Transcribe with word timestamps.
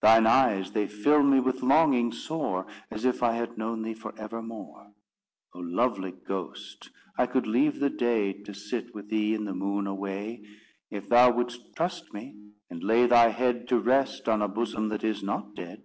Thine 0.00 0.26
eyes 0.26 0.72
they 0.72 0.86
fill 0.88 1.22
me 1.22 1.38
with 1.38 1.62
longing 1.62 2.12
sore, 2.12 2.66
As 2.90 3.04
if 3.04 3.22
I 3.22 3.32
had 3.34 3.58
known 3.58 3.82
thee 3.82 3.92
for 3.92 4.14
evermore. 4.18 4.90
Oh, 5.52 5.58
lovely 5.58 6.12
ghost, 6.12 6.88
I 7.18 7.26
could 7.26 7.46
leave 7.46 7.78
the 7.78 7.90
day 7.90 8.32
To 8.32 8.54
sit 8.54 8.94
with 8.94 9.10
thee 9.10 9.34
in 9.34 9.44
the 9.44 9.52
moon 9.52 9.86
away 9.86 10.46
If 10.90 11.10
thou 11.10 11.32
wouldst 11.32 11.76
trust 11.76 12.14
me, 12.14 12.38
and 12.70 12.82
lay 12.82 13.06
thy 13.06 13.28
head 13.28 13.68
To 13.68 13.78
rest 13.78 14.30
on 14.30 14.40
a 14.40 14.48
bosom 14.48 14.88
that 14.88 15.04
is 15.04 15.22
not 15.22 15.54
dead." 15.54 15.82